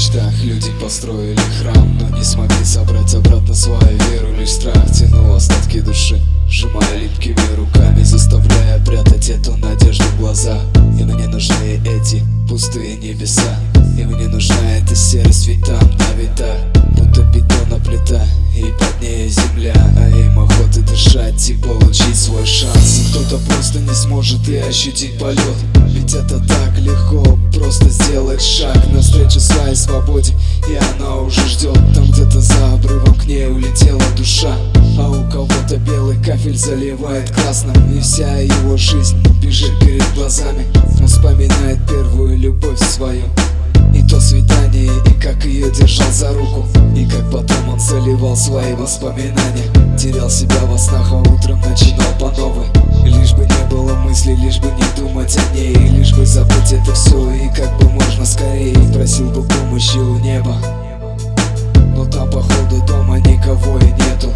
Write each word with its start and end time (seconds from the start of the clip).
мечтах 0.00 0.32
люди 0.42 0.70
построили 0.80 1.40
храм 1.60 1.98
Но 1.98 2.16
не 2.16 2.24
смогли 2.24 2.64
собрать 2.64 3.14
обратно 3.14 3.54
свою 3.54 3.98
веру 4.10 4.32
Лишь 4.38 4.50
страх 4.50 4.90
тянул 4.92 5.34
остатки 5.34 5.80
души 5.80 6.20
Сжимая 6.48 6.98
липкими 6.98 7.56
руками, 7.56 8.02
заставляя 8.02 8.84
прятать 8.84 9.28
эту 9.28 9.56
надежду 9.56 10.02
в 10.02 10.18
глаза. 10.18 10.58
И 10.98 11.04
мне 11.04 11.28
нужны 11.28 11.80
эти 11.86 12.24
пустые 12.48 12.96
небеса 12.96 13.54
И 13.96 14.04
мне 14.04 14.26
нужна 14.26 14.76
эта 14.76 14.96
серость, 14.96 15.46
ведь 15.46 15.64
там 15.64 15.78
на 15.78 16.20
видах 16.20 16.56
Будто 16.96 17.22
бетонна 17.22 17.78
плита 17.84 18.24
и 18.56 18.64
под 18.78 19.00
ней 19.00 19.28
земля. 19.28 19.74
А 19.96 20.08
им 20.08 20.38
охота 20.38 20.80
дышать 20.80 21.48
и 21.48 21.54
получить 21.54 22.16
свой 22.16 22.44
шанс. 22.44 23.06
Кто-то 23.10 23.38
просто 23.46 23.78
не 23.78 23.94
сможет 23.94 24.46
и 24.48 24.56
ощутить 24.56 25.18
полет 25.18 25.38
Ведь 25.92 26.14
это 26.14 26.38
так 26.40 26.78
легко, 26.78 27.38
просто 27.54 27.88
сделать 27.88 28.42
шаг 28.42 28.76
Навстречу 28.92 29.40
своей 29.40 29.74
свободе. 29.74 30.34
И 30.68 30.78
она 30.94 31.16
уже 31.16 31.46
ждет 31.46 31.78
Там 31.94 32.10
где-то 32.10 32.40
за 32.40 32.74
обрывом 32.74 33.14
к 33.14 33.24
ней 33.26 33.46
улетела 33.46 34.02
душа. 34.16 34.54
А 34.98 35.10
у 35.10 35.30
кого-то 35.30 35.76
белый 35.78 36.16
кафель 36.22 36.56
заливает 36.56 37.30
красным 37.30 37.74
И 37.96 38.00
вся 38.00 38.38
его 38.38 38.76
жизнь 38.76 39.16
бежит 39.40 39.78
перед 39.80 40.04
глазами. 40.14 40.66
Он 41.00 41.06
вспоминает 41.06 41.78
первую 41.88 42.38
любовь 42.38 42.78
свою. 42.78 43.24
И 43.94 44.02
то 44.02 44.20
свидание, 44.20 44.90
и 45.06 45.20
как 45.20 45.44
ее 45.44 45.70
держал 45.70 46.10
за 46.12 46.32
руку. 46.32 46.66
И 46.96 47.06
как 47.06 47.30
потом 47.30 47.70
он 47.70 47.80
заливал 47.80 48.36
свои 48.36 48.74
воспоминания. 48.74 49.96
Терял 49.98 50.30
себя 50.30 50.60
во 50.64 50.78
снах, 50.78 51.12
а 51.12 51.18
утром 51.18 51.60
начинал 51.60 52.12
по 52.18 52.30
новой 52.38 52.49
просил 59.20 59.44
помощи 59.44 59.98
у 59.98 60.18
неба 60.18 60.56
Но 61.94 62.04
там 62.06 62.30
походу 62.30 62.82
дома 62.86 63.18
никого 63.18 63.78
и 63.78 63.84
нету. 63.84 64.32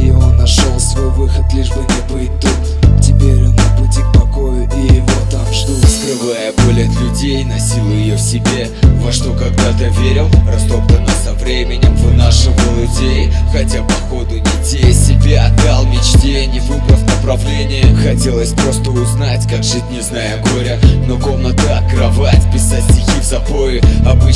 И 0.00 0.10
он 0.10 0.36
нашел 0.36 0.78
свой 0.78 1.10
выход, 1.10 1.44
лишь 1.52 1.70
бы 1.70 1.80
не 1.80 2.14
быть 2.14 2.40
тут. 2.40 3.00
Теперь 3.00 3.44
он 3.44 3.54
на 3.54 3.76
пути 3.78 4.00
к 4.00 4.12
покою 4.12 4.68
и 4.76 4.94
его 4.94 5.06
там 5.30 5.44
ждут 5.52 5.84
Скрывая 5.88 6.52
боль 6.58 6.84
от 6.84 7.00
людей, 7.00 7.44
носил 7.44 7.88
ее 7.90 8.16
в 8.16 8.20
себе. 8.20 8.68
Во 9.02 9.10
что 9.10 9.32
когда-то 9.32 9.88
верил, 10.00 10.28
растоптано 10.46 11.08
со 11.24 11.32
временем 11.34 11.94
Вынашивал 11.96 12.84
идеи, 12.84 13.32
хотя 13.52 13.82
походу 13.82 14.34
не 14.34 14.64
те 14.64 14.92
Себя 14.92 15.46
отдал 15.46 15.86
мечте, 15.86 16.46
не 16.46 16.60
выбрав 16.60 17.02
направление. 17.02 17.94
Хотелось 17.96 18.52
просто 18.52 18.90
узнать, 18.90 19.46
как 19.48 19.64
жить, 19.64 19.90
не 19.90 20.00
зная 20.00 20.42
горя. 20.52 20.78
Но 21.06 21.16
комната, 21.18 21.47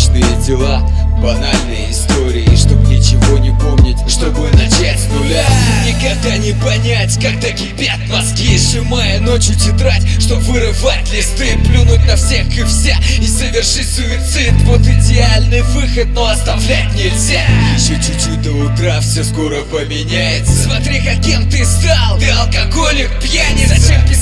Обычные 0.02 0.42
дела, 0.44 0.80
банальные 1.22 1.92
истории 1.92 2.56
Чтоб 2.56 2.76
ничего 2.88 3.38
не 3.38 3.50
помнить, 3.50 3.96
чтобы 4.08 4.50
начать 4.50 4.98
с 4.98 5.06
нуля. 5.06 5.44
Никогда 5.86 6.36
не 6.38 6.52
понять, 6.54 7.14
когда 7.22 7.50
кипят 7.52 8.00
мозги 8.08 8.58
Сжимая 8.58 9.20
ночью 9.20 9.54
тетрадь, 9.54 10.02
чтоб 10.20 10.38
вырывать 10.40 11.12
листы 11.12 11.56
Плюнуть 11.68 12.04
на 12.06 12.16
всех 12.16 12.46
и 12.58 12.64
вся 12.64 12.96
и 13.20 13.26
совершить 13.26 13.88
суицид. 13.88 14.52
Вот 14.64 14.80
идеальный 14.80 15.62
выход, 15.62 16.08
но 16.08 16.26
оставлять 16.26 16.92
нельзя. 16.94 17.42
Еще 17.76 17.94
чуть-чуть 17.94 18.42
до 18.42 18.50
утра, 18.52 19.00
все 19.00 19.22
скоро 19.22 19.62
поменяется. 19.62 20.64
Смотри, 20.64 21.00
каким 21.00 21.48
ты 21.48 21.64
стал, 21.64 22.18
ты 22.18 22.28
алкоголик, 22.30 23.08
пьяница. 23.22 23.76
Зачем 23.76 24.04
писать 24.08 24.21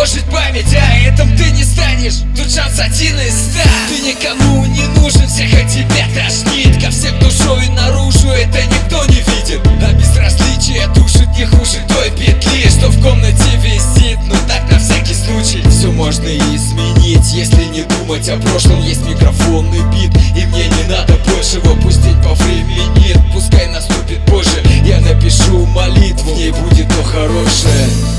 тревожить 0.00 0.24
память 0.30 0.74
а 0.74 0.98
этом 1.06 1.36
ты 1.36 1.50
не 1.50 1.62
станешь, 1.62 2.22
тут 2.34 2.50
шанс 2.50 2.78
один 2.78 3.18
из 3.20 3.34
ста. 3.34 3.68
Ты 3.88 4.00
никому 4.00 4.64
не 4.66 4.86
нужен, 4.98 5.26
всех 5.28 5.52
от 5.52 5.68
тебя 5.68 6.06
тошнит. 6.14 6.82
Ко 6.82 6.90
всем 6.90 7.18
душой 7.18 7.68
наружу, 7.68 8.28
это 8.30 8.62
никто 8.62 9.04
не 9.06 9.16
видит. 9.16 9.60
А 9.86 9.92
безразличие 9.92 10.86
душит 10.94 11.28
не 11.36 11.44
хуже 11.44 11.80
той 11.88 12.10
петли 12.12 12.68
Что 12.68 12.88
в 12.88 13.02
комнате 13.02 13.56
висит, 13.62 14.18
ну 14.26 14.34
так 14.48 14.70
на 14.70 14.78
всякий 14.78 15.14
случай 15.14 15.62
Все 15.68 15.90
можно 15.90 16.28
изменить, 16.28 17.32
если 17.32 17.64
не 17.64 17.82
думать 17.82 18.28
о 18.28 18.36
прошлом 18.38 18.80
Есть 18.82 19.06
микрофонный 19.06 19.82
бит, 19.92 20.14
и 20.36 20.46
мне 20.46 20.68
не 20.68 20.88
надо 20.88 21.14
больше 21.26 21.56
его 21.56 21.74
пустить 21.76 22.16
по 22.22 22.34
времени. 22.34 23.16
Пускай 23.32 23.66
наступит 23.68 24.24
позже, 24.26 24.62
я 24.84 25.00
напишу 25.00 25.66
молитву. 25.66 26.32
В 26.32 26.36
ней 26.36 26.52
будет 26.52 26.88
то 26.88 27.02
хорошее. 27.02 28.09